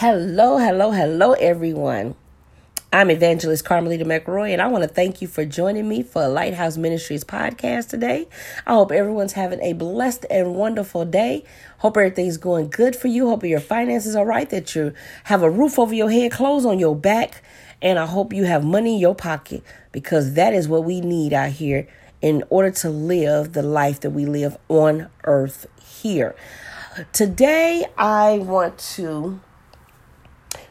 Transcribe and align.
Hello, 0.00 0.56
hello, 0.56 0.92
hello, 0.92 1.32
everyone. 1.32 2.14
I'm 2.90 3.10
Evangelist 3.10 3.66
Carmelita 3.66 4.06
McRoy, 4.06 4.50
and 4.54 4.62
I 4.62 4.66
want 4.68 4.82
to 4.82 4.88
thank 4.88 5.20
you 5.20 5.28
for 5.28 5.44
joining 5.44 5.86
me 5.90 6.02
for 6.02 6.26
Lighthouse 6.26 6.78
Ministries 6.78 7.22
podcast 7.22 7.90
today. 7.90 8.26
I 8.66 8.72
hope 8.72 8.92
everyone's 8.92 9.34
having 9.34 9.60
a 9.60 9.74
blessed 9.74 10.24
and 10.30 10.54
wonderful 10.54 11.04
day. 11.04 11.44
Hope 11.80 11.98
everything's 11.98 12.38
going 12.38 12.70
good 12.70 12.96
for 12.96 13.08
you. 13.08 13.28
Hope 13.28 13.44
your 13.44 13.60
finances 13.60 14.16
are 14.16 14.24
right, 14.24 14.48
that 14.48 14.74
you 14.74 14.94
have 15.24 15.42
a 15.42 15.50
roof 15.50 15.78
over 15.78 15.92
your 15.92 16.10
head, 16.10 16.32
clothes 16.32 16.64
on 16.64 16.78
your 16.78 16.96
back, 16.96 17.42
and 17.82 17.98
I 17.98 18.06
hope 18.06 18.32
you 18.32 18.44
have 18.44 18.64
money 18.64 18.94
in 18.94 19.00
your 19.00 19.14
pocket 19.14 19.62
because 19.92 20.32
that 20.32 20.54
is 20.54 20.66
what 20.66 20.84
we 20.84 21.02
need 21.02 21.34
out 21.34 21.50
here 21.50 21.86
in 22.22 22.42
order 22.48 22.70
to 22.70 22.88
live 22.88 23.52
the 23.52 23.62
life 23.62 24.00
that 24.00 24.12
we 24.12 24.24
live 24.24 24.56
on 24.70 25.10
earth 25.24 25.66
here. 25.78 26.34
Today, 27.12 27.84
I 27.98 28.38
want 28.38 28.78
to 28.94 29.40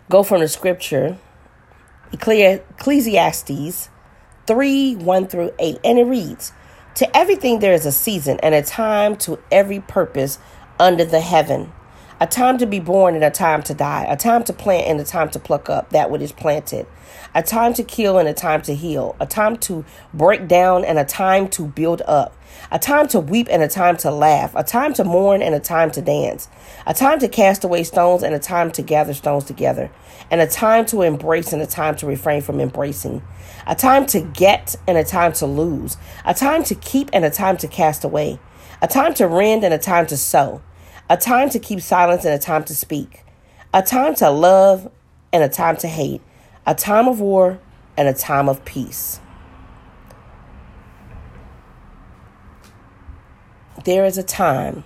go 0.10 0.24
from 0.24 0.42
the 0.42 0.48
scripture, 0.48 1.18
Ecclesiastes 2.12 3.90
3 4.48 4.96
1 4.96 5.28
through 5.28 5.54
8, 5.60 5.80
and 5.84 6.00
it 6.00 6.06
reads 6.06 6.52
To 6.96 7.18
everything 7.18 7.60
there 7.60 7.74
is 7.74 7.86
a 7.86 7.92
season 7.92 8.40
and 8.42 8.56
a 8.56 8.64
time 8.64 9.16
to 9.18 9.40
every 9.52 9.80
purpose 9.80 10.40
under 10.80 11.06
the 11.06 11.20
heaven. 11.22 11.72
A 12.22 12.28
time 12.28 12.58
to 12.58 12.66
be 12.66 12.82
born 12.82 13.16
and 13.16 13.24
a 13.24 13.32
time 13.32 13.64
to 13.64 13.74
die, 13.74 14.06
a 14.10 14.18
time 14.18 14.44
to 14.44 14.52
plant 14.52 14.88
and 14.88 15.00
a 15.00 15.06
time 15.06 15.30
to 15.30 15.40
pluck 15.40 15.70
up 15.70 15.92
that 15.92 16.12
which 16.12 16.22
is 16.22 16.34
planted, 16.34 16.86
a 17.34 17.42
time 17.42 17.74
to 17.76 17.84
kill 17.84 18.18
and 18.18 18.28
a 18.28 18.34
time 18.34 18.62
to 18.64 18.76
heal, 18.76 19.16
a 19.22 19.26
time 19.26 19.56
to 19.60 19.86
break 20.14 20.46
down 20.46 20.84
and 20.84 21.00
a 21.00 21.06
time 21.06 21.48
to 21.52 21.66
build 21.66 22.02
up, 22.06 22.36
a 22.72 22.78
time 22.78 23.08
to 23.08 23.22
weep 23.22 23.48
and 23.50 23.64
a 23.64 23.70
time 23.70 23.96
to 23.96 24.12
laugh, 24.12 24.54
a 24.54 24.66
time 24.66 24.94
to 24.96 25.06
mourn 25.06 25.42
and 25.42 25.56
a 25.56 25.62
time 25.62 25.92
to 25.92 26.02
dance, 26.02 26.50
a 26.86 26.94
time 26.94 27.20
to 27.20 27.30
cast 27.30 27.64
away 27.64 27.84
stones 27.84 28.22
and 28.22 28.36
a 28.36 28.40
time 28.40 28.70
to 28.70 28.82
gather 28.82 29.14
stones 29.14 29.46
together, 29.46 29.90
and 30.30 30.42
a 30.42 30.48
time 30.48 30.86
to 30.86 31.04
embrace 31.04 31.54
and 31.54 31.62
a 31.62 31.66
time 31.66 31.96
to 31.96 32.06
refrain 32.06 32.42
from 32.42 32.60
embracing, 32.60 33.24
a 33.66 33.76
time 33.76 34.06
to 34.06 34.20
get 34.20 34.76
and 34.88 34.98
a 34.98 35.06
time 35.06 35.32
to 35.32 35.46
lose, 35.46 35.96
a 36.26 36.34
time 36.34 36.64
to 36.66 36.76
keep 36.76 37.10
and 37.14 37.24
a 37.24 37.30
time 37.30 37.56
to 37.56 37.68
cast 37.70 38.04
away, 38.04 38.40
a 38.82 38.90
time 38.90 39.14
to 39.14 39.26
rend 39.26 39.64
and 39.64 39.74
a 39.74 39.80
time 39.80 40.06
to 40.06 40.18
sow, 40.18 40.62
a 41.10 41.18
time 41.18 41.50
to 41.50 41.60
keep 41.60 41.82
silence 41.82 42.24
and 42.24 42.34
a 42.34 42.40
time 42.40 42.64
to 42.66 42.76
speak, 42.76 43.24
a 43.74 43.82
time 43.82 44.14
to 44.16 44.30
love 44.30 44.90
and 45.34 45.44
a 45.44 45.50
time 45.50 45.76
to 45.78 45.88
hate, 45.88 46.22
a 46.66 46.76
time 46.76 47.08
of 47.08 47.20
war 47.20 47.60
and 47.98 48.08
a 48.08 48.14
time 48.14 48.48
of 48.48 48.64
peace. 48.64 49.20
There 53.86 54.06
is 54.06 54.18
a 54.18 54.24
time 54.24 54.84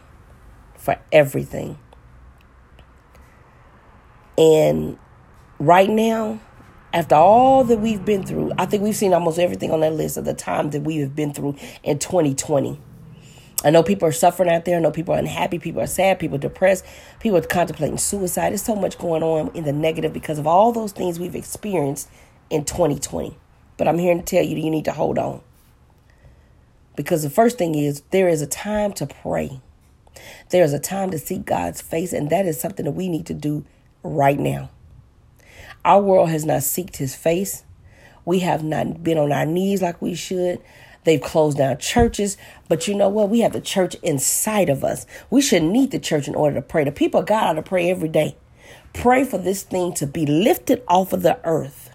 for 0.78 0.98
everything. 1.12 1.78
And 4.38 4.98
right 5.60 5.90
now, 5.90 6.40
after 6.94 7.16
all 7.16 7.64
that 7.66 7.80
we've 7.80 8.06
been 8.06 8.24
through, 8.24 8.52
I 8.58 8.66
think 8.66 8.84
we've 8.84 8.96
seen 8.96 9.14
almost 9.14 9.40
everything 9.40 9.72
on 9.72 9.82
that 9.82 9.94
list 9.94 10.16
of 10.18 10.26
the 10.26 10.34
time 10.34 10.70
that 10.70 10.84
we 10.84 10.98
have 10.98 11.16
been 11.16 11.34
through 11.34 11.56
in 11.84 12.00
2020. 12.00 12.80
I 13.64 13.70
know 13.70 13.84
people 13.84 14.08
are 14.08 14.14
suffering 14.14 14.50
out 14.50 14.66
there. 14.66 14.78
I 14.78 14.80
know 14.80 14.92
people 14.92 15.14
are 15.14 15.20
unhappy. 15.20 15.58
People 15.58 15.82
are 15.82 15.88
sad. 15.88 16.20
People 16.20 16.36
are 16.36 16.40
depressed. 16.40 16.86
People 17.20 17.38
are 17.38 17.42
contemplating 17.42 17.98
suicide. 17.98 18.50
There's 18.50 18.64
so 18.64 18.76
much 18.76 18.98
going 18.98 19.24
on 19.24 19.50
in 19.56 19.64
the 19.64 19.72
negative 19.72 20.12
because 20.12 20.38
of 20.38 20.48
all 20.48 20.72
those 20.72 20.92
things 20.92 21.20
we've 21.20 21.36
experienced 21.36 22.10
in 22.50 22.66
2020. 22.66 23.38
But 23.78 23.88
I'm 23.88 23.98
here 23.98 24.16
to 24.16 24.22
tell 24.22 24.44
you 24.44 24.56
that 24.56 24.62
you 24.62 24.70
need 24.70 24.86
to 24.86 24.92
hold 24.92 25.18
on. 25.18 25.42
Because 26.96 27.24
the 27.24 27.30
first 27.30 27.58
thing 27.58 27.76
is 27.76 28.02
there 28.12 28.28
is 28.28 28.42
a 28.42 28.48
time 28.48 28.94
to 28.94 29.08
pray. 29.08 29.62
There 30.50 30.64
is 30.64 30.74
a 30.74 30.80
time 30.80 31.10
to 31.12 31.18
seek 31.18 31.46
God's 31.46 31.82
face, 31.82 32.14
and 32.14 32.30
that 32.30 32.46
is 32.46 32.60
something 32.60 32.86
that 32.86 32.92
we 32.92 33.10
need 33.10 33.26
to 33.28 33.34
do 33.34 33.66
right 34.04 34.38
now. 34.38 34.70
Our 35.84 36.02
world 36.02 36.30
has 36.30 36.46
not 36.46 36.62
seeked 36.62 36.98
his 36.98 37.16
face. 37.16 37.64
We 38.26 38.40
have 38.40 38.64
not 38.64 39.04
been 39.04 39.18
on 39.18 39.32
our 39.32 39.46
knees 39.46 39.82
like 39.82 40.02
we 40.02 40.16
should. 40.16 40.62
They've 41.04 41.22
closed 41.22 41.58
down 41.58 41.78
churches. 41.78 42.38
But 42.70 42.88
you 42.88 42.96
know 42.96 43.10
what? 43.10 43.30
We 43.30 43.42
have 43.42 43.54
the 43.54 43.62
church 43.62 43.96
inside 43.96 44.70
of 44.70 44.84
us. 44.84 45.06
We 45.30 45.42
should 45.42 45.64
need 45.64 45.92
the 45.92 46.00
church 46.00 46.28
in 46.28 46.36
order 46.36 46.56
to 46.56 46.62
pray. 46.62 46.84
The 46.84 46.92
people 46.92 47.20
of 47.20 47.26
God 47.26 47.44
ought 47.44 47.54
to 47.54 47.62
pray 47.62 47.90
every 47.90 48.10
day. 48.10 48.38
Pray 48.94 49.24
for 49.24 49.38
this 49.38 49.64
thing 49.64 49.94
to 49.96 50.08
be 50.08 50.26
lifted 50.26 50.84
off 50.88 51.14
of 51.14 51.24
the 51.24 51.40
earth. 51.44 51.90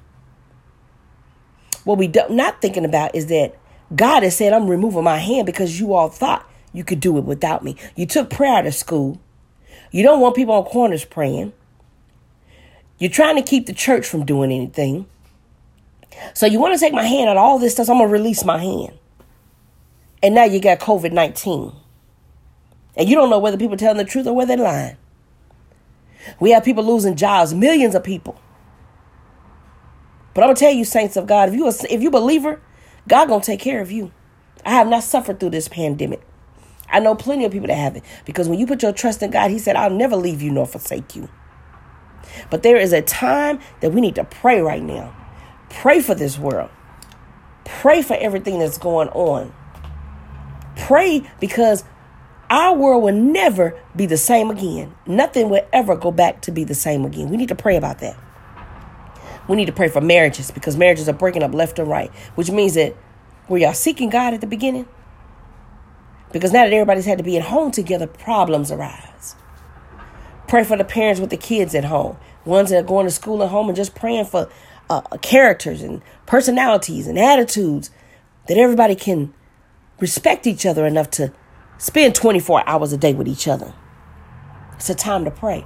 What 1.85 1.99
we 1.99 2.09
do 2.09 2.23
not 2.29 2.61
thinking 2.61 2.85
about 2.85 3.15
is 3.15 3.27
that 3.27 3.57
God 3.95 4.23
has 4.23 4.37
said, 4.37 4.53
I'm 4.53 4.69
removing 4.69 5.05
my 5.05 5.19
hand 5.19 5.47
because 5.47 5.81
you 5.81 5.95
all 5.95 6.09
thought 6.09 6.49
you 6.73 6.85
could 6.85 7.01
do 7.01 7.17
it 7.17 7.25
without 7.25 7.65
me. 7.65 7.77
You 7.97 8.05
took 8.05 8.29
prayer 8.29 8.63
to 8.63 8.73
school. 8.73 9.19
You 9.91 10.03
don't 10.03 10.21
want 10.21 10.37
people 10.37 10.55
on 10.55 10.65
corners 10.65 11.05
praying. 11.05 11.55
You're 12.99 13.11
trying 13.11 13.37
to 13.37 13.43
keep 13.43 13.67
the 13.67 13.73
church 13.73 14.07
from 14.07 14.27
doing 14.27 14.53
anything. 14.53 15.07
So 16.35 16.47
you 16.47 16.59
want 16.59 16.75
to 16.75 16.81
take 16.81 16.93
my 16.93 17.05
hand 17.05 17.31
out 17.31 17.37
of 17.37 17.43
all 17.43 17.59
this 17.59 17.75
stuff, 17.75 17.87
so 17.87 17.93
I'm 17.93 17.99
going 17.99 18.09
to 18.09 18.13
release 18.13 18.45
my 18.45 18.59
hand. 18.59 18.98
And 20.23 20.35
now 20.35 20.45
you 20.45 20.61
got 20.61 20.81
COVID 20.81 21.13
19. 21.13 21.73
And 22.97 23.09
you 23.09 23.15
don't 23.15 23.31
know 23.31 23.39
whether 23.39 23.57
people 23.57 23.75
are 23.75 23.79
telling 23.79 23.99
the 23.99 24.05
truth 24.05 24.27
or 24.27 24.35
whether 24.35 24.57
they're 24.57 24.65
lying. 24.65 24.97
We 26.41 26.51
have 26.51 26.65
people 26.65 26.85
losing 26.85 27.15
jobs, 27.15 27.55
millions 27.55 27.95
of 27.95 28.03
people. 28.03 28.41
But 30.35 30.43
I'm 30.43 30.49
gonna 30.49 30.57
tell 30.57 30.73
you, 30.73 30.85
saints 30.85 31.17
of 31.17 31.27
God, 31.27 31.49
if 31.49 31.55
you 31.55 31.69
if 31.69 32.03
you 32.03 32.11
believer, 32.11 32.61
God 33.07 33.29
gonna 33.29 33.43
take 33.43 33.61
care 33.61 33.81
of 33.81 33.91
you. 33.91 34.13
I 34.65 34.71
have 34.71 34.89
not 34.89 35.05
suffered 35.05 35.41
through 35.41 35.51
this 35.51 35.69
pandemic. 35.69 36.21
I 36.91 37.01
know 37.01 37.15
plenty 37.15 37.45
of 37.45 37.53
people 37.53 37.69
that 37.69 37.75
haven't. 37.75 38.05
Because 38.25 38.49
when 38.49 38.59
you 38.59 38.67
put 38.67 38.83
your 38.83 38.93
trust 38.93 39.23
in 39.23 39.31
God, 39.31 39.51
He 39.51 39.59
said, 39.59 39.77
I'll 39.77 39.91
never 39.91 40.17
leave 40.17 40.43
you 40.43 40.51
nor 40.51 40.67
forsake 40.67 41.15
you. 41.15 41.29
But 42.51 42.63
there 42.63 42.77
is 42.77 42.93
a 42.93 43.03
time 43.03 43.61
that 43.81 43.93
we 43.93 44.01
need 44.01 44.15
to 44.17 44.25
pray 44.25 44.61
right 44.61 44.83
now. 44.83 45.15
Pray 45.71 46.01
for 46.01 46.15
this 46.15 46.39
world. 46.39 46.71
Pray 47.65 48.03
for 48.03 48.17
everything 48.17 48.59
that's 48.59 48.79
going 48.79 49.09
on. 49.11 49.53
Pray 50.79 51.29
because 51.41 51.85
our 52.49 52.75
world 52.75 53.03
will 53.03 53.15
never 53.15 53.79
be 53.95 54.07
the 54.07 54.17
same 54.17 54.51
again. 54.51 54.95
Nothing 55.07 55.51
will 55.51 55.67
ever 55.73 55.97
go 55.97 56.11
back 56.11 56.41
to 56.43 56.51
be 56.51 56.65
the 56.65 56.75
same 56.75 57.05
again. 57.05 57.29
We 57.29 57.37
need 57.37 57.49
to 57.49 57.55
pray 57.55 57.77
about 57.77 57.99
that. 57.99 58.17
We 59.49 59.57
need 59.57 59.67
to 59.67 59.73
pray 59.73 59.89
for 59.89 60.01
marriages 60.01 60.51
because 60.51 60.77
marriages 60.77 61.09
are 61.09 61.15
breaking 61.15 61.43
up 61.43 61.53
left 61.53 61.79
and 61.79 61.89
right, 61.89 62.11
which 62.35 62.51
means 62.51 62.75
that 62.75 62.95
were 63.49 63.59
y'all 63.59 63.75
seeking 63.75 64.11
God 64.11 64.35
at 64.35 64.41
the 64.41 64.47
beginning? 64.47 64.87
Because 66.33 66.53
now 66.53 66.65
that 66.65 66.73
everybody's 66.73 67.07
had 67.07 67.19
to 67.19 67.25
be 67.25 67.37
at 67.39 67.45
home 67.45 67.71
together, 67.71 68.07
problems 68.07 68.71
arise. 68.71 69.35
Pray 70.47 70.65
for 70.65 70.77
the 70.77 70.85
parents 70.85 71.21
with 71.21 71.31
the 71.31 71.37
kids 71.37 71.75
at 71.75 71.85
home, 71.85 72.19
ones 72.45 72.71
that 72.71 72.79
are 72.79 72.87
going 72.87 73.07
to 73.07 73.11
school 73.11 73.43
at 73.43 73.49
home, 73.49 73.69
and 73.69 73.77
just 73.77 73.95
praying 73.95 74.27
for 74.27 74.49
uh, 74.91 75.01
characters 75.23 75.83
and 75.83 76.03
personalities 76.27 77.07
and 77.07 77.19
attitudes 77.19 77.91
that 78.49 78.57
everybody 78.59 78.95
can 78.95 79.33
respect 80.01 80.47
each 80.47 80.67
other 80.67 80.87
enough 80.87 81.11
to 81.13 81.33
spend 81.79 82.15
24 82.15 82.69
hours 82.69 82.93
a 82.93 82.97
day 82.97 83.15
with 83.15 83.29
each 83.29 83.49
other. 83.49 83.73
It's 84.75 84.91
a 84.91 84.95
time 84.95 85.25
to 85.25 85.31
pray, 85.31 85.65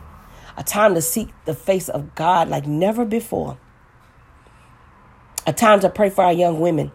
a 0.57 0.63
time 0.63 0.95
to 0.95 1.03
seek 1.03 1.29
the 1.45 1.55
face 1.55 1.89
of 1.89 2.15
God 2.15 2.49
like 2.49 2.67
never 2.67 3.05
before, 3.05 3.59
a 5.47 5.53
time 5.53 5.81
to 5.81 5.91
pray 5.91 6.11
for 6.11 6.25
our 6.25 6.33
young 6.33 6.61
women 6.61 6.93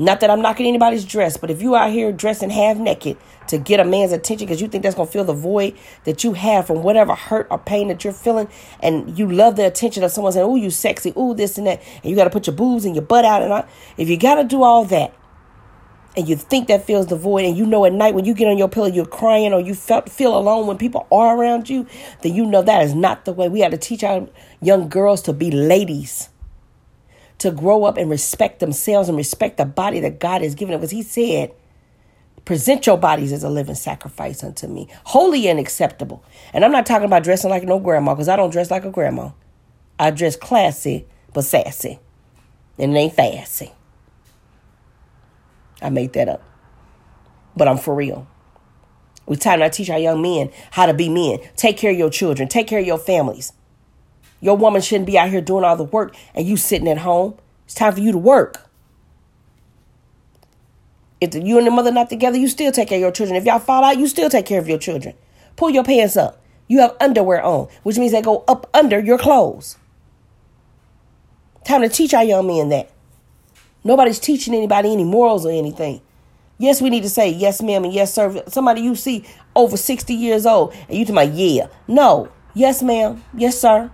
not 0.00 0.20
that 0.20 0.30
I'm 0.30 0.40
knocking 0.40 0.66
anybody's 0.66 1.04
dress, 1.04 1.36
but 1.36 1.50
if 1.50 1.60
you 1.60 1.74
out 1.74 1.90
here 1.90 2.12
dressing 2.12 2.50
half 2.50 2.76
naked 2.76 3.16
to 3.48 3.58
get 3.58 3.80
a 3.80 3.84
man's 3.84 4.12
attention 4.12 4.46
because 4.46 4.60
you 4.60 4.68
think 4.68 4.84
that's 4.84 4.94
going 4.94 5.08
to 5.08 5.12
fill 5.12 5.24
the 5.24 5.32
void 5.32 5.74
that 6.04 6.22
you 6.22 6.34
have 6.34 6.68
from 6.68 6.84
whatever 6.84 7.16
hurt 7.16 7.48
or 7.50 7.58
pain 7.58 7.88
that 7.88 8.04
you're 8.04 8.12
feeling, 8.12 8.48
and 8.80 9.18
you 9.18 9.28
love 9.28 9.56
the 9.56 9.66
attention 9.66 10.04
of 10.04 10.12
someone 10.12 10.32
saying, 10.32 10.46
Oh, 10.46 10.54
you 10.54 10.70
sexy, 10.70 11.12
oh, 11.16 11.34
this 11.34 11.58
and 11.58 11.66
that, 11.66 11.82
and 11.96 12.04
you 12.04 12.14
got 12.14 12.24
to 12.24 12.30
put 12.30 12.46
your 12.46 12.54
boobs 12.54 12.84
and 12.84 12.94
your 12.94 13.04
butt 13.04 13.24
out, 13.24 13.42
and 13.42 13.52
all. 13.52 13.66
if 13.96 14.08
you 14.08 14.16
got 14.16 14.36
to 14.36 14.44
do 14.44 14.62
all 14.62 14.84
that, 14.84 15.12
and 16.18 16.28
you 16.28 16.34
think 16.34 16.66
that 16.66 16.84
fills 16.84 17.06
the 17.06 17.16
void, 17.16 17.44
and 17.44 17.56
you 17.56 17.64
know 17.64 17.84
at 17.84 17.92
night 17.92 18.12
when 18.12 18.24
you 18.24 18.34
get 18.34 18.48
on 18.48 18.58
your 18.58 18.68
pillow 18.68 18.88
you're 18.88 19.06
crying 19.06 19.52
or 19.52 19.60
you 19.60 19.72
felt 19.72 20.10
feel 20.10 20.36
alone 20.36 20.66
when 20.66 20.76
people 20.76 21.06
are 21.12 21.38
around 21.38 21.70
you, 21.70 21.86
then 22.22 22.34
you 22.34 22.44
know 22.44 22.60
that 22.60 22.82
is 22.82 22.92
not 22.92 23.24
the 23.24 23.32
way. 23.32 23.48
We 23.48 23.60
have 23.60 23.70
to 23.70 23.78
teach 23.78 24.02
our 24.02 24.26
young 24.60 24.88
girls 24.88 25.22
to 25.22 25.32
be 25.32 25.52
ladies 25.52 26.28
to 27.38 27.52
grow 27.52 27.84
up 27.84 27.96
and 27.96 28.10
respect 28.10 28.58
themselves 28.58 29.08
and 29.08 29.16
respect 29.16 29.58
the 29.58 29.64
body 29.64 30.00
that 30.00 30.18
God 30.18 30.42
has 30.42 30.56
given 30.56 30.72
them. 30.72 30.80
Because 30.80 30.90
He 30.90 31.02
said, 31.02 31.52
present 32.44 32.84
your 32.84 32.98
bodies 32.98 33.32
as 33.32 33.44
a 33.44 33.48
living 33.48 33.76
sacrifice 33.76 34.42
unto 34.42 34.66
me, 34.66 34.88
holy 35.04 35.46
and 35.46 35.60
acceptable. 35.60 36.24
And 36.52 36.64
I'm 36.64 36.72
not 36.72 36.84
talking 36.84 37.06
about 37.06 37.22
dressing 37.22 37.48
like 37.48 37.62
no 37.62 37.78
grandma, 37.78 38.14
because 38.14 38.28
I 38.28 38.34
don't 38.34 38.50
dress 38.50 38.72
like 38.72 38.84
a 38.84 38.90
grandma. 38.90 39.30
I 40.00 40.10
dress 40.10 40.34
classy 40.34 41.06
but 41.32 41.44
sassy. 41.44 42.00
And 42.76 42.96
it 42.96 42.98
ain't 42.98 43.14
fancy. 43.14 43.72
I 45.80 45.90
made 45.90 46.12
that 46.14 46.28
up. 46.28 46.42
But 47.56 47.68
I'm 47.68 47.78
for 47.78 47.94
real. 47.94 48.26
We 49.26 49.36
time 49.36 49.60
to 49.60 49.68
teach 49.68 49.90
our 49.90 49.98
young 49.98 50.22
men 50.22 50.50
how 50.70 50.86
to 50.86 50.94
be 50.94 51.08
men. 51.08 51.38
Take 51.56 51.76
care 51.76 51.90
of 51.90 51.98
your 51.98 52.10
children. 52.10 52.48
Take 52.48 52.66
care 52.66 52.80
of 52.80 52.86
your 52.86 52.98
families. 52.98 53.52
Your 54.40 54.56
woman 54.56 54.80
shouldn't 54.80 55.06
be 55.06 55.18
out 55.18 55.30
here 55.30 55.40
doing 55.40 55.64
all 55.64 55.76
the 55.76 55.84
work 55.84 56.14
and 56.34 56.46
you 56.46 56.56
sitting 56.56 56.88
at 56.88 56.98
home. 56.98 57.34
It's 57.66 57.74
time 57.74 57.92
for 57.92 58.00
you 58.00 58.12
to 58.12 58.18
work. 58.18 58.68
If 61.20 61.34
you 61.34 61.58
and 61.58 61.66
the 61.66 61.70
mother 61.70 61.90
not 61.90 62.08
together, 62.08 62.38
you 62.38 62.48
still 62.48 62.70
take 62.70 62.88
care 62.88 62.98
of 62.98 63.02
your 63.02 63.10
children. 63.10 63.36
If 63.36 63.44
y'all 63.44 63.58
fall 63.58 63.84
out, 63.84 63.98
you 63.98 64.06
still 64.06 64.30
take 64.30 64.46
care 64.46 64.60
of 64.60 64.68
your 64.68 64.78
children. 64.78 65.14
Pull 65.56 65.70
your 65.70 65.84
pants 65.84 66.16
up. 66.16 66.40
You 66.68 66.80
have 66.80 66.96
underwear 67.00 67.42
on, 67.42 67.68
which 67.82 67.98
means 67.98 68.12
they 68.12 68.22
go 68.22 68.44
up 68.46 68.70
under 68.72 69.00
your 69.00 69.18
clothes. 69.18 69.76
Time 71.64 71.82
to 71.82 71.88
teach 71.88 72.14
our 72.14 72.24
young 72.24 72.46
men 72.46 72.68
that. 72.68 72.90
Nobody's 73.88 74.18
teaching 74.18 74.54
anybody 74.54 74.92
any 74.92 75.04
morals 75.04 75.46
or 75.46 75.50
anything. 75.50 76.02
Yes, 76.58 76.82
we 76.82 76.90
need 76.90 77.04
to 77.04 77.08
say 77.08 77.30
yes, 77.30 77.62
ma'am, 77.62 77.84
and 77.84 77.92
yes, 77.92 78.12
sir. 78.12 78.42
Somebody 78.46 78.82
you 78.82 78.94
see 78.94 79.24
over 79.56 79.78
60 79.78 80.12
years 80.12 80.44
old, 80.44 80.74
and 80.90 80.98
you 80.98 81.06
tell 81.06 81.14
me, 81.14 81.56
yeah. 81.56 81.68
No. 81.88 82.28
Yes, 82.52 82.82
ma'am. 82.82 83.24
Yes, 83.32 83.58
sir. 83.58 83.90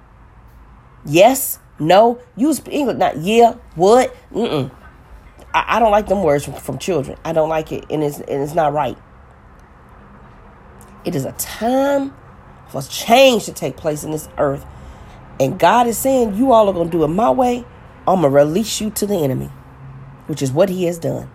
Yes. 1.07 1.61
No. 1.79 2.19
Use 2.37 2.61
English, 2.69 2.97
not 2.97 3.19
yeah, 3.19 3.53
what? 3.77 4.13
Mm-mm. 4.33 4.73
I, 5.55 5.77
I 5.77 5.79
don't 5.79 5.93
like 5.93 6.09
them 6.09 6.25
words 6.25 6.45
from, 6.45 6.55
from 6.55 6.79
children. 6.79 7.17
I 7.25 7.33
don't 7.33 7.49
like 7.49 7.71
it, 7.71 7.85
and 7.89 8.03
it's, 8.03 8.19
and 8.19 8.43
it's 8.43 8.55
not 8.55 8.73
right. 8.73 8.99
It 11.05 11.15
is 11.15 11.25
a 11.25 11.33
time 11.33 12.13
for 12.67 12.83
change 12.83 13.45
to 13.45 13.53
take 13.53 13.77
place 13.77 14.03
in 14.03 14.11
this 14.11 14.29
earth. 14.39 14.67
And 15.39 15.57
God 15.57 15.87
is 15.87 15.97
saying, 15.97 16.35
You 16.35 16.51
all 16.51 16.69
are 16.69 16.73
going 16.73 16.91
to 16.91 16.99
do 16.99 17.05
it 17.05 17.09
my 17.09 17.31
way. 17.31 17.65
I'm 18.09 18.23
going 18.23 18.23
to 18.23 18.29
release 18.31 18.81
you 18.81 18.91
to 18.91 19.07
the 19.07 19.15
enemy, 19.15 19.51
which 20.27 20.43
is 20.43 20.53
what 20.53 20.69
He 20.69 20.85
has 20.85 20.99
done. 20.99 21.31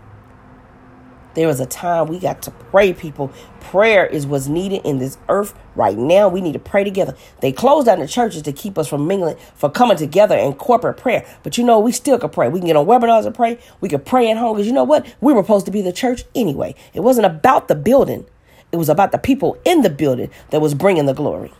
There 1.36 1.48
is 1.48 1.60
a 1.60 1.66
time 1.66 2.08
we 2.08 2.20
got 2.20 2.42
to 2.44 2.52
pray, 2.52 2.92
people. 2.92 3.32
Prayer 3.60 4.06
is 4.06 4.26
what's 4.26 4.48
needed 4.48 4.82
in 4.84 4.98
this 4.98 5.18
earth 5.30 5.54
right 5.76 5.98
now. 5.98 6.28
We 6.28 6.42
need 6.42 6.54
to 6.54 6.60
pray 6.60 6.84
together. 6.84 7.16
They 7.42 7.52
closed 7.52 7.86
down 7.86 8.00
the 8.00 8.08
churches 8.08 8.42
to 8.42 8.52
keep 8.52 8.78
us 8.78 8.88
from 8.88 9.06
mingling, 9.06 9.38
for 9.54 9.70
coming 9.70 9.96
together 9.96 10.36
in 10.36 10.54
corporate 10.54 10.98
prayer. 10.98 11.26
But 11.44 11.58
you 11.58 11.64
know, 11.64 11.80
we 11.80 11.92
still 11.92 12.18
can 12.18 12.30
pray. 12.30 12.50
We 12.50 12.60
can 12.60 12.68
get 12.68 12.76
on 12.76 12.88
webinars 12.88 13.26
and 13.26 13.36
pray. 13.36 13.60
We 13.80 13.90
can 13.90 14.02
pray 14.02 14.32
at 14.32 14.38
home 14.38 14.56
because 14.56 14.68
you 14.68 14.74
know 14.74 14.84
what? 14.84 15.06
We 15.22 15.34
were 15.34 15.44
supposed 15.44 15.68
to 15.68 15.72
be 15.72 15.82
the 15.82 15.94
church 15.94 16.24
anyway. 16.34 16.74
It 16.94 17.02
wasn't 17.02 17.28
about 17.28 17.68
the 17.68 17.76
building, 17.76 18.26
it 18.72 18.78
was 18.78 18.90
about 18.90 19.12
the 19.12 19.18
people 19.18 19.58
in 19.66 19.82
the 19.82 19.90
building 19.90 20.32
that 20.50 20.62
was 20.62 20.74
bringing 20.74 21.06
the 21.06 21.14
glory. 21.14 21.54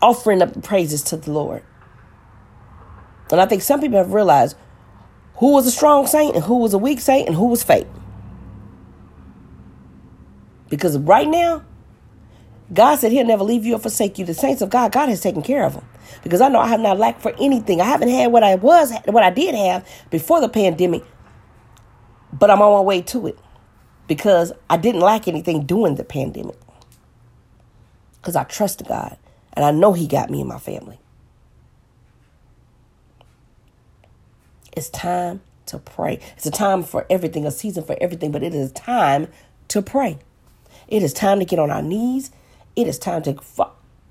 Offering 0.00 0.42
up 0.42 0.62
praises 0.62 1.02
to 1.02 1.16
the 1.16 1.30
Lord. 1.32 1.64
And 3.30 3.40
I 3.40 3.46
think 3.46 3.62
some 3.62 3.80
people 3.80 3.98
have 3.98 4.12
realized 4.12 4.56
who 5.42 5.50
was 5.50 5.66
a 5.66 5.72
strong 5.72 6.06
saint 6.06 6.36
and 6.36 6.44
who 6.44 6.58
was 6.58 6.72
a 6.72 6.78
weak 6.78 7.00
saint 7.00 7.26
and 7.26 7.36
who 7.36 7.46
was 7.46 7.64
fake. 7.64 7.88
Because 10.68 10.96
right 10.98 11.26
now, 11.26 11.64
God 12.72 13.00
said 13.00 13.10
he'll 13.10 13.26
never 13.26 13.42
leave 13.42 13.66
you 13.66 13.74
or 13.74 13.80
forsake 13.80 14.20
you. 14.20 14.24
The 14.24 14.34
saints 14.34 14.62
of 14.62 14.70
God, 14.70 14.92
God 14.92 15.08
has 15.08 15.20
taken 15.20 15.42
care 15.42 15.64
of 15.64 15.74
them. 15.74 15.84
Because 16.22 16.40
I 16.40 16.46
know 16.46 16.60
I 16.60 16.68
have 16.68 16.78
not 16.78 16.96
lacked 16.96 17.22
for 17.22 17.34
anything. 17.40 17.80
I 17.80 17.86
haven't 17.86 18.10
had 18.10 18.30
what 18.30 18.44
I 18.44 18.54
was, 18.54 18.92
what 19.06 19.24
I 19.24 19.30
did 19.30 19.56
have 19.56 19.84
before 20.10 20.40
the 20.40 20.48
pandemic, 20.48 21.02
but 22.32 22.48
I'm 22.48 22.62
on 22.62 22.74
my 22.74 22.80
way 22.80 23.02
to 23.02 23.26
it 23.26 23.38
because 24.06 24.52
I 24.70 24.76
didn't 24.76 25.00
lack 25.00 25.26
anything 25.26 25.66
during 25.66 25.96
the 25.96 26.04
pandemic. 26.04 26.56
Because 28.20 28.36
I 28.36 28.44
trust 28.44 28.86
God 28.86 29.18
and 29.54 29.64
I 29.64 29.72
know 29.72 29.92
He 29.92 30.06
got 30.06 30.30
me 30.30 30.38
and 30.38 30.48
my 30.48 30.60
family. 30.60 31.00
It's 34.72 34.88
time 34.88 35.42
to 35.66 35.78
pray. 35.78 36.20
It's 36.36 36.46
a 36.46 36.50
time 36.50 36.82
for 36.82 37.06
everything, 37.10 37.46
a 37.46 37.50
season 37.50 37.84
for 37.84 37.96
everything, 38.00 38.32
but 38.32 38.42
it 38.42 38.54
is 38.54 38.72
time 38.72 39.28
to 39.68 39.82
pray. 39.82 40.18
It 40.88 41.02
is 41.02 41.12
time 41.12 41.38
to 41.38 41.44
get 41.44 41.58
on 41.58 41.70
our 41.70 41.82
knees. 41.82 42.30
It 42.74 42.86
is 42.86 42.98
time 42.98 43.22
to 43.22 43.36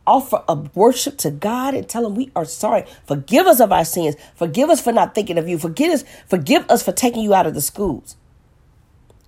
offer 0.06 0.44
a 0.48 0.56
worship 0.74 1.18
to 1.20 1.32
God 1.32 1.74
and 1.74 1.88
tell 1.88 2.06
him 2.06 2.16
we 2.16 2.32
are 2.36 2.46
sorry. 2.46 2.86
Forgive 3.06 3.48
us 3.48 3.60
of 3.60 3.72
our 3.72 3.86
sins. 3.86 4.16
Forgive 4.36 4.70
us 4.70 4.82
for 4.82 4.92
not 4.92 5.16
thinking 5.16 5.38
of 5.38 5.48
you. 5.48 5.58
Forgive 5.58 5.92
us, 5.92 6.04
forgive 6.28 6.70
us 6.70 6.84
for 6.84 6.92
taking 6.92 7.24
you 7.24 7.34
out 7.34 7.48
of 7.48 7.54
the 7.54 7.62
schools. 7.62 8.16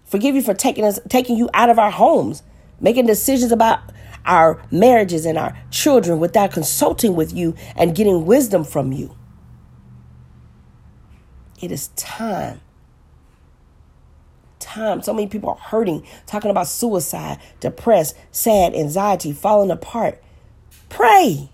Forgive 0.06 0.36
you 0.36 0.42
for 0.42 0.54
taking 0.54 0.86
us 0.86 1.00
taking 1.10 1.38
you 1.38 1.50
out 1.54 1.70
of 1.70 1.80
our 1.80 1.92
homes, 1.92 2.44
making 2.80 3.08
decisions 3.08 3.52
about 3.52 3.80
our 4.26 4.62
marriages 4.72 5.26
and 5.26 5.38
our 5.38 5.58
children 5.72 6.20
without 6.20 6.52
consulting 6.52 7.16
with 7.16 7.34
you 7.34 7.56
and 7.76 7.96
getting 7.96 8.26
wisdom 8.26 8.64
from 8.64 8.92
you. 8.92 9.16
It 11.64 11.72
is 11.72 11.88
time. 11.96 12.60
Time. 14.60 15.02
So 15.02 15.14
many 15.14 15.28
people 15.28 15.52
are 15.52 15.56
hurting, 15.56 16.06
talking 16.26 16.52
about 16.52 16.68
suicide, 16.68 17.40
depressed, 17.62 18.18
sad, 18.32 18.76
anxiety, 18.76 19.32
falling 19.32 19.72
apart. 19.72 20.22
Pray. 20.90 21.50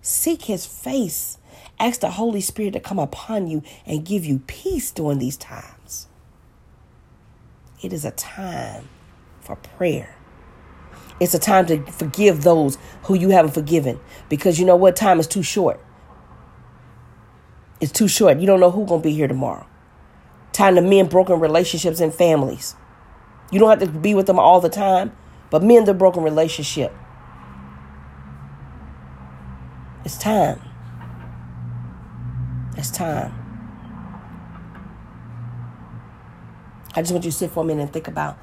Seek 0.00 0.42
his 0.42 0.64
face. 0.64 1.38
Ask 1.80 2.02
the 2.02 2.10
Holy 2.10 2.40
Spirit 2.40 2.74
to 2.74 2.80
come 2.80 3.00
upon 3.00 3.48
you 3.48 3.64
and 3.84 4.06
give 4.06 4.24
you 4.24 4.38
peace 4.46 4.92
during 4.92 5.18
these 5.18 5.36
times. 5.36 6.06
It 7.82 7.92
is 7.92 8.04
a 8.04 8.12
time 8.12 8.88
for 9.40 9.56
prayer. 9.56 10.14
It's 11.18 11.34
a 11.34 11.40
time 11.40 11.66
to 11.66 11.82
forgive 11.86 12.44
those 12.44 12.78
who 13.04 13.14
you 13.14 13.30
haven't 13.30 13.54
forgiven 13.54 13.98
because 14.28 14.60
you 14.60 14.66
know 14.66 14.76
what? 14.76 14.94
Time 14.94 15.18
is 15.18 15.26
too 15.26 15.42
short. 15.42 15.80
It's 17.80 17.92
too 17.92 18.08
short. 18.08 18.38
You 18.38 18.46
don't 18.46 18.60
know 18.60 18.70
who's 18.70 18.88
going 18.88 19.00
to 19.00 19.08
be 19.08 19.14
here 19.14 19.26
tomorrow. 19.26 19.66
Time 20.52 20.74
to 20.74 20.82
mend 20.82 21.08
broken 21.08 21.40
relationships 21.40 22.00
and 22.00 22.12
families. 22.12 22.74
You 23.50 23.58
don't 23.58 23.70
have 23.70 23.80
to 23.80 23.98
be 23.98 24.14
with 24.14 24.26
them 24.26 24.38
all 24.38 24.60
the 24.60 24.68
time, 24.68 25.12
but 25.48 25.62
mend 25.62 25.88
the 25.88 25.94
broken 25.94 26.22
relationship. 26.22 26.92
It's 30.04 30.18
time. 30.18 30.60
It's 32.76 32.90
time. 32.90 33.34
I 36.94 37.02
just 37.02 37.12
want 37.12 37.24
you 37.24 37.30
to 37.30 37.36
sit 37.36 37.50
for 37.50 37.62
a 37.62 37.66
minute 37.66 37.82
and 37.82 37.92
think 37.92 38.08
about 38.08 38.36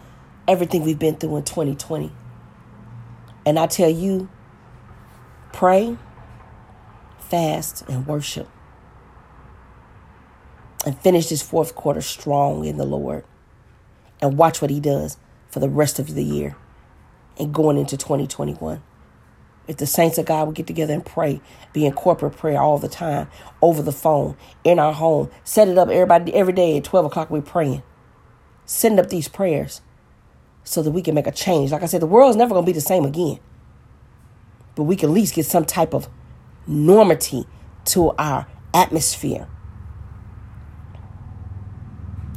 everything 0.48 0.84
we've 0.84 0.98
been 0.98 1.16
through 1.16 1.38
in 1.38 1.44
2020. 1.44 2.12
And 3.46 3.60
I 3.60 3.68
tell 3.68 3.90
you, 3.90 4.30
pray, 5.54 5.98
fast, 7.20 7.84
and 7.88 8.08
worship 8.08 8.48
and 10.88 10.98
finish 10.98 11.28
this 11.28 11.42
fourth 11.42 11.76
quarter 11.76 12.00
strong 12.00 12.64
in 12.64 12.78
the 12.78 12.86
Lord 12.86 13.26
and 14.22 14.38
watch 14.38 14.62
what 14.62 14.72
He 14.72 14.80
does 14.80 15.18
for 15.50 15.60
the 15.60 15.68
rest 15.68 16.00
of 16.00 16.16
the 16.16 16.24
year 16.24 16.56
and 17.38 17.54
going 17.54 17.78
into 17.78 17.98
2021. 17.98 18.82
If 19.68 19.76
the 19.76 19.86
saints 19.86 20.18
of 20.18 20.26
God 20.26 20.48
would 20.48 20.56
get 20.56 20.66
together 20.66 20.94
and 20.94 21.06
pray, 21.06 21.42
be 21.74 21.86
in 21.86 21.92
corporate 21.92 22.38
prayer 22.38 22.62
all 22.62 22.78
the 22.78 22.88
time, 22.88 23.28
over 23.62 23.82
the 23.82 23.92
phone, 23.92 24.38
in 24.64 24.80
our 24.80 24.94
home, 24.94 25.30
set 25.44 25.68
it 25.68 25.78
up 25.78 25.90
everybody 25.90 26.34
every 26.34 26.54
day 26.54 26.78
at 26.78 26.86
12 26.86 27.08
o'clock, 27.08 27.30
we're 27.30 27.42
praying. 27.42 27.84
Send 28.66 28.98
up 28.98 29.10
these 29.10 29.28
prayers 29.28 29.82
so 30.64 30.82
that 30.82 30.92
we 30.92 31.02
can 31.02 31.16
make 31.16 31.28
a 31.28 31.34
change. 31.34 31.74
Like 31.74 31.84
I 31.84 31.88
said, 31.88 32.02
the 32.02 32.08
world's 32.08 32.38
never 32.38 32.54
going 32.54 32.64
to 32.64 32.66
be 32.66 32.72
the 32.72 32.80
same 32.80 33.04
again. 33.04 33.42
But 34.76 34.84
we 34.84 34.96
can 34.96 35.10
at 35.10 35.16
least 35.16 35.36
get 35.36 35.46
some 35.46 35.66
type 35.66 35.94
of 35.94 36.08
normity 36.66 37.46
to 37.88 38.12
our 38.12 38.48
atmosphere. 38.74 39.50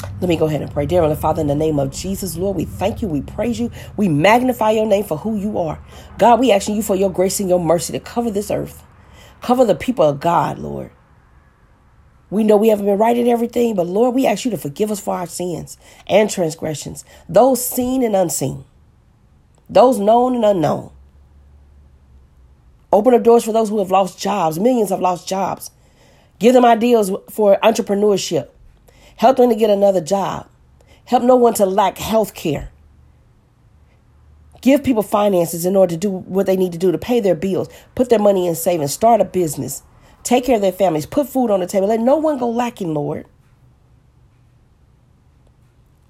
Let 0.02 0.28
me 0.28 0.37
go 0.37 0.47
ahead 0.47 0.62
and 0.62 0.71
pray. 0.71 0.87
Dear 0.87 1.02
Heavenly 1.02 1.21
Father, 1.21 1.40
in 1.40 1.47
the 1.47 1.54
name 1.54 1.78
of 1.78 1.90
Jesus, 1.90 2.37
Lord, 2.37 2.57
we 2.57 2.64
thank 2.64 3.00
you, 3.00 3.09
we 3.09 3.23
praise 3.23 3.59
you, 3.59 3.71
we 3.97 4.09
magnify 4.09 4.73
your 4.73 4.87
name 4.87 5.04
for 5.04 5.16
who 5.16 5.37
you 5.37 5.59
are. 5.59 5.83
God, 6.19 6.40
we 6.40 6.52
asking 6.52 6.76
you 6.76 6.83
for 6.83 6.97
your 6.97 7.11
grace 7.11 7.40
and 7.40 7.49
your 7.49 7.61
mercy 7.61 7.92
to 7.92 8.00
cover 8.00 8.30
this 8.30 8.50
earth. 8.50 8.83
Cover 9.40 9.64
the 9.64 9.75
people 9.75 10.04
of 10.04 10.21
God, 10.21 10.59
Lord. 10.59 10.90
We 12.28 12.45
know 12.45 12.57
we 12.57 12.69
haven't 12.69 12.87
been 12.87 12.99
right 12.99 13.16
in 13.16 13.26
everything, 13.26 13.75
but 13.75 13.87
Lord, 13.87 14.14
we 14.14 14.26
ask 14.26 14.45
you 14.45 14.50
to 14.52 14.57
forgive 14.59 14.90
us 14.90 15.00
for 15.00 15.14
our 15.14 15.26
sins 15.26 15.78
and 16.07 16.30
transgressions, 16.30 17.04
those 17.28 17.64
seen 17.64 18.02
and 18.02 18.14
unseen, 18.14 18.64
those 19.69 19.99
known 19.99 20.37
and 20.37 20.45
unknown. 20.45 20.92
Open 22.92 23.14
up 23.14 23.23
doors 23.23 23.45
for 23.45 23.52
those 23.52 23.69
who 23.69 23.78
have 23.78 23.90
lost 23.90 24.19
jobs. 24.19 24.59
Millions 24.59 24.90
have 24.90 25.00
lost 25.00 25.28
jobs. 25.28 25.71
Give 26.38 26.52
them 26.52 26.64
ideas 26.64 27.11
for 27.30 27.57
entrepreneurship. 27.62 28.49
Help 29.20 29.36
them 29.36 29.50
to 29.50 29.54
get 29.54 29.68
another 29.68 30.00
job. 30.00 30.48
Help 31.04 31.22
no 31.22 31.36
one 31.36 31.52
to 31.52 31.66
lack 31.66 31.98
health 31.98 32.32
care. 32.32 32.70
Give 34.62 34.82
people 34.82 35.02
finances 35.02 35.66
in 35.66 35.76
order 35.76 35.92
to 35.92 35.98
do 35.98 36.10
what 36.10 36.46
they 36.46 36.56
need 36.56 36.72
to 36.72 36.78
do 36.78 36.90
to 36.90 36.96
pay 36.96 37.20
their 37.20 37.34
bills, 37.34 37.68
put 37.94 38.08
their 38.08 38.18
money 38.18 38.46
in 38.46 38.54
savings, 38.54 38.94
start 38.94 39.20
a 39.20 39.26
business, 39.26 39.82
take 40.22 40.46
care 40.46 40.56
of 40.56 40.62
their 40.62 40.72
families, 40.72 41.04
put 41.04 41.28
food 41.28 41.50
on 41.50 41.60
the 41.60 41.66
table. 41.66 41.86
Let 41.86 42.00
no 42.00 42.16
one 42.16 42.38
go 42.38 42.48
lacking, 42.48 42.94
Lord. 42.94 43.26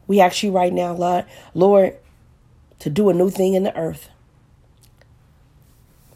We 0.06 0.20
ask 0.20 0.44
you 0.44 0.52
right 0.52 0.72
now, 0.72 0.92
Lord, 0.92 1.24
Lord, 1.52 1.96
to 2.78 2.90
do 2.90 3.10
a 3.10 3.12
new 3.12 3.28
thing 3.28 3.54
in 3.54 3.64
the 3.64 3.76
earth. 3.76 4.08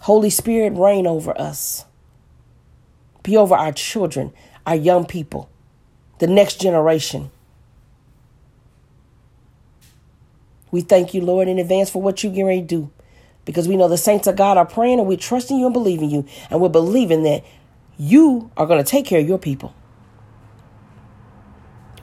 Holy 0.03 0.31
Spirit, 0.31 0.75
reign 0.77 1.09
over 1.09 1.37
us. 1.41 1.87
Be 3.25 3.37
over 3.37 3.57
our 3.57 3.73
children, 3.73 4.33
our 4.65 4.77
young 4.77 5.07
people 5.07 5.51
the 6.19 6.27
next 6.27 6.61
generation. 6.61 7.31
We 10.71 10.81
thank 10.81 11.15
you, 11.15 11.21
Lord, 11.21 11.49
in 11.49 11.59
advance 11.59 11.91
for 11.91 12.03
what 12.03 12.23
you're 12.23 12.33
getting 12.33 12.47
ready 12.47 12.61
to 12.63 12.67
do. 12.67 12.91
Because 13.45 13.69
we 13.69 13.77
know 13.77 13.89
the 13.89 13.99
saints 13.99 14.27
of 14.27 14.37
God 14.37 14.57
are 14.57 14.67
praying 14.67 14.99
and 14.99 15.07
we're 15.07 15.17
trusting 15.17 15.57
you 15.57 15.67
and 15.67 15.73
believing 15.73 16.11
you. 16.11 16.27
And 16.51 16.61
we're 16.61 16.69
believing 16.69 17.23
that 17.25 17.45
you 17.97 18.51
are 18.57 18.67
going 18.67 18.83
to 18.83 18.91
take 18.91 19.07
care 19.07 19.21
of 19.21 19.29
your 19.29 19.39
people. 19.39 19.75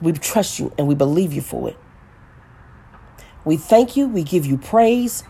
We 0.00 0.12
trust 0.12 0.58
you 0.58 0.72
and 0.78 0.88
we 0.88 0.94
believe 0.94 1.32
you 1.32 1.42
for 1.42 1.68
it. 1.68 1.76
We 3.44 3.56
thank 3.56 3.96
you. 3.96 4.08
We 4.08 4.22
give 4.22 4.46
you 4.46 4.56
praise. 4.56 5.24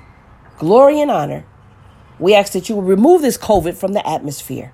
glory 0.58 1.00
and 1.00 1.10
honor. 1.10 1.44
We 2.18 2.34
ask 2.34 2.52
that 2.52 2.68
you 2.68 2.76
will 2.76 2.82
remove 2.82 3.22
this 3.22 3.36
COVID 3.36 3.74
from 3.74 3.94
the 3.94 4.06
atmosphere. 4.06 4.72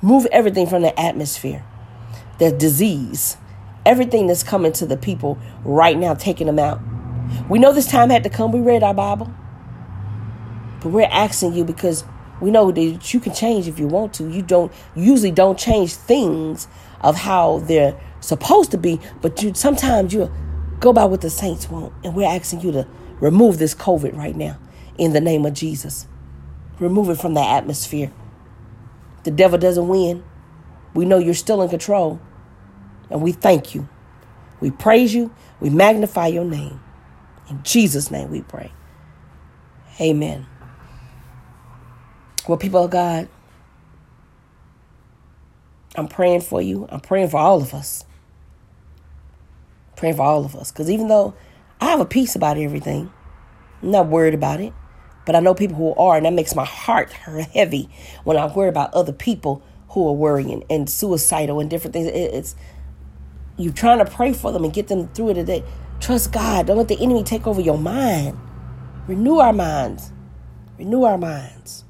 Move 0.00 0.26
everything 0.32 0.66
from 0.66 0.82
the 0.82 0.98
atmosphere. 0.98 1.64
The 2.38 2.52
disease, 2.52 3.36
everything 3.84 4.26
that's 4.26 4.42
coming 4.42 4.72
to 4.72 4.86
the 4.86 4.96
people 4.96 5.38
right 5.64 5.96
now, 5.98 6.14
taking 6.14 6.46
them 6.46 6.58
out. 6.58 6.80
We 7.48 7.58
know 7.58 7.72
this 7.72 7.86
time 7.86 8.10
had 8.10 8.24
to 8.24 8.30
come. 8.30 8.52
We 8.52 8.60
read 8.60 8.82
our 8.82 8.94
Bible. 8.94 9.32
But 10.80 10.90
we're 10.90 11.08
asking 11.10 11.54
you 11.54 11.64
because 11.64 12.04
we 12.40 12.50
know 12.50 12.70
that 12.70 13.12
you 13.12 13.20
can 13.20 13.34
change 13.34 13.66
if 13.66 13.78
you 13.78 13.88
want 13.88 14.14
to. 14.14 14.28
You 14.28 14.42
don't 14.42 14.72
usually 14.94 15.32
don't 15.32 15.58
change 15.58 15.94
things 15.94 16.68
of 17.00 17.16
how 17.16 17.58
they're 17.60 17.98
supposed 18.20 18.70
to 18.72 18.78
be, 18.78 19.00
but 19.20 19.42
you 19.42 19.54
sometimes 19.54 20.12
you 20.12 20.32
go 20.80 20.92
by 20.92 21.04
what 21.04 21.20
the 21.20 21.30
saints 21.30 21.68
want. 21.68 21.92
And 22.04 22.14
we're 22.14 22.28
asking 22.28 22.60
you 22.60 22.72
to 22.72 22.86
remove 23.20 23.58
this 23.58 23.74
COVID 23.74 24.16
right 24.16 24.36
now 24.36 24.58
in 24.96 25.12
the 25.12 25.20
name 25.20 25.44
of 25.44 25.54
Jesus. 25.54 26.06
Remove 26.78 27.10
it 27.10 27.16
from 27.16 27.34
the 27.34 27.42
atmosphere. 27.42 28.12
The 29.24 29.30
devil 29.32 29.58
doesn't 29.58 29.88
win. 29.88 30.22
We 30.98 31.06
know 31.06 31.18
you're 31.18 31.34
still 31.34 31.62
in 31.62 31.70
control. 31.70 32.20
And 33.10 33.22
we 33.22 33.32
thank 33.32 33.74
you. 33.74 33.88
We 34.60 34.70
praise 34.70 35.14
you. 35.14 35.32
We 35.60 35.70
magnify 35.70 36.28
your 36.28 36.44
name. 36.44 36.80
In 37.50 37.62
Jesus' 37.64 38.10
name 38.10 38.30
we 38.30 38.42
pray. 38.42 38.72
Amen. 40.00 40.46
Well, 42.48 42.58
people 42.58 42.84
of 42.84 42.90
God, 42.90 43.28
I'm 45.96 46.08
praying 46.08 46.42
for 46.42 46.62
you. 46.62 46.88
I'm 46.90 47.00
praying 47.00 47.30
for 47.30 47.38
all 47.38 47.62
of 47.62 47.74
us. 47.74 48.04
praying 49.96 50.16
for 50.16 50.22
all 50.22 50.44
of 50.44 50.56
us. 50.56 50.72
Because 50.72 50.90
even 50.90 51.08
though 51.08 51.34
I 51.80 51.86
have 51.86 52.00
a 52.00 52.06
peace 52.06 52.36
about 52.36 52.58
everything, 52.58 53.12
I'm 53.82 53.92
not 53.92 54.08
worried 54.08 54.34
about 54.34 54.60
it. 54.60 54.72
But 55.26 55.36
I 55.36 55.40
know 55.40 55.54
people 55.54 55.76
who 55.76 55.94
are, 55.94 56.16
and 56.16 56.26
that 56.26 56.34
makes 56.34 56.54
my 56.54 56.66
heart 56.66 57.12
heavy 57.54 57.90
when 58.24 58.36
I 58.36 58.46
worry 58.54 58.68
about 58.68 58.94
other 58.94 59.12
people 59.12 59.62
who 59.90 60.08
are 60.08 60.12
worrying 60.12 60.64
and 60.68 60.88
suicidal 60.88 61.60
and 61.60 61.70
different 61.70 61.94
things. 61.94 62.08
It's 62.08 62.54
you're 63.56 63.72
trying 63.72 63.98
to 63.98 64.04
pray 64.04 64.32
for 64.32 64.52
them 64.52 64.64
and 64.64 64.72
get 64.72 64.88
them 64.88 65.08
through 65.08 65.30
it 65.30 65.34
today. 65.34 65.64
Trust 66.00 66.32
God. 66.32 66.66
Don't 66.66 66.76
let 66.76 66.88
the 66.88 67.00
enemy 67.00 67.24
take 67.24 67.46
over 67.46 67.60
your 67.60 67.78
mind. 67.78 68.38
Renew 69.06 69.38
our 69.38 69.52
minds. 69.52 70.12
Renew 70.78 71.02
our 71.02 71.18
minds. 71.18 71.84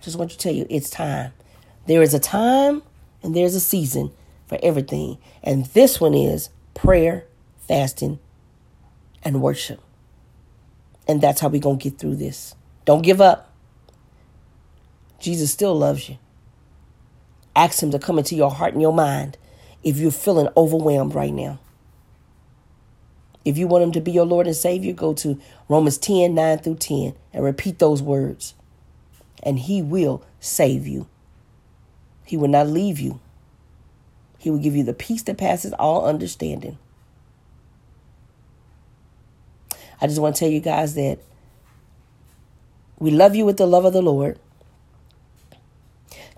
Just 0.00 0.16
want 0.16 0.30
to 0.30 0.38
tell 0.38 0.52
you, 0.52 0.66
it's 0.70 0.88
time. 0.88 1.32
There 1.86 2.02
is 2.02 2.14
a 2.14 2.20
time 2.20 2.82
and 3.22 3.34
there's 3.34 3.54
a 3.54 3.60
season 3.60 4.12
for 4.46 4.58
everything. 4.62 5.18
And 5.42 5.66
this 5.66 6.00
one 6.00 6.14
is 6.14 6.50
prayer, 6.74 7.26
fasting, 7.66 8.18
and 9.22 9.42
worship. 9.42 9.80
And 11.08 11.20
that's 11.20 11.40
how 11.40 11.48
we're 11.48 11.60
going 11.60 11.78
to 11.78 11.90
get 11.90 11.98
through 11.98 12.16
this. 12.16 12.54
Don't 12.84 13.02
give 13.02 13.20
up. 13.20 13.49
Jesus 15.20 15.52
still 15.52 15.74
loves 15.74 16.08
you. 16.08 16.18
Ask 17.54 17.82
Him 17.82 17.90
to 17.90 17.98
come 17.98 18.18
into 18.18 18.34
your 18.34 18.50
heart 18.50 18.72
and 18.72 18.82
your 18.82 18.92
mind 18.92 19.36
if 19.84 19.98
you're 19.98 20.10
feeling 20.10 20.48
overwhelmed 20.56 21.14
right 21.14 21.32
now. 21.32 21.60
If 23.44 23.56
you 23.56 23.66
want 23.66 23.84
Him 23.84 23.92
to 23.92 24.00
be 24.00 24.12
your 24.12 24.26
Lord 24.26 24.46
and 24.46 24.56
Savior, 24.56 24.92
go 24.92 25.14
to 25.14 25.38
Romans 25.68 25.98
10 25.98 26.34
9 26.34 26.58
through 26.58 26.76
10 26.76 27.14
and 27.32 27.44
repeat 27.44 27.78
those 27.78 28.02
words. 28.02 28.54
And 29.42 29.58
He 29.58 29.82
will 29.82 30.24
save 30.40 30.86
you. 30.86 31.06
He 32.24 32.36
will 32.36 32.48
not 32.48 32.66
leave 32.66 32.98
you. 32.98 33.20
He 34.38 34.50
will 34.50 34.58
give 34.58 34.74
you 34.74 34.84
the 34.84 34.94
peace 34.94 35.22
that 35.24 35.36
passes 35.38 35.72
all 35.74 36.06
understanding. 36.06 36.78
I 40.00 40.06
just 40.06 40.18
want 40.18 40.36
to 40.36 40.40
tell 40.40 40.50
you 40.50 40.60
guys 40.60 40.94
that 40.94 41.18
we 42.98 43.10
love 43.10 43.34
you 43.34 43.44
with 43.44 43.58
the 43.58 43.66
love 43.66 43.84
of 43.84 43.92
the 43.92 44.00
Lord. 44.02 44.38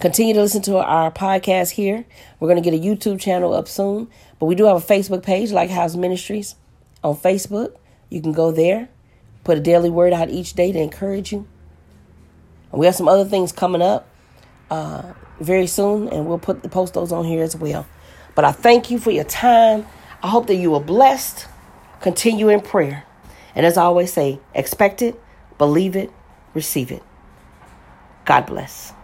Continue 0.03 0.35
to 0.35 0.43
listen 0.43 0.63
to 0.63 0.79
our 0.79 1.13
podcast 1.13 1.71
here. 1.71 2.05
We're 2.41 2.49
going 2.49 2.61
to 2.61 2.71
get 2.71 2.77
a 2.77 2.83
YouTube 2.85 3.21
channel 3.21 3.55
up 3.55 3.69
soon, 3.69 4.09
but 4.41 4.47
we 4.47 4.57
do 4.57 4.65
have 4.65 4.77
a 4.77 4.85
Facebook 4.85 5.23
page, 5.23 5.53
Lighthouse 5.53 5.95
Ministries, 5.95 6.57
on 7.05 7.15
Facebook. 7.15 7.77
You 8.09 8.21
can 8.21 8.33
go 8.33 8.51
there, 8.51 8.89
put 9.45 9.59
a 9.59 9.61
daily 9.61 9.91
word 9.91 10.13
out 10.13 10.29
each 10.29 10.55
day 10.55 10.73
to 10.73 10.79
encourage 10.81 11.31
you. 11.31 11.47
And 12.73 12.81
we 12.81 12.87
have 12.87 12.97
some 12.97 13.07
other 13.07 13.25
things 13.25 13.53
coming 13.53 13.81
up 13.81 14.09
uh, 14.73 15.13
very 15.39 15.69
soon, 15.69 16.09
and 16.09 16.27
we'll 16.27 16.41
put 16.41 16.65
the 16.65 16.69
post 16.69 16.95
those 16.95 17.13
on 17.13 17.25
here 17.25 17.45
as 17.45 17.55
well. 17.55 17.87
But 18.35 18.45
I 18.45 18.51
thank 18.51 18.91
you 18.91 18.99
for 18.99 19.13
your 19.13 19.23
time. 19.23 19.87
I 20.21 20.31
hope 20.31 20.49
that 20.49 20.57
you 20.57 20.75
are 20.75 20.81
blessed. 20.81 21.47
Continue 22.01 22.49
in 22.49 22.61
prayer. 22.61 23.05
And 23.55 23.65
as 23.65 23.77
I 23.77 23.85
always 23.85 24.13
say, 24.13 24.41
expect 24.53 25.01
it, 25.01 25.23
believe 25.59 25.95
it, 25.95 26.11
receive 26.55 26.91
it. 26.91 27.05
God 28.25 28.47
bless. 28.47 28.95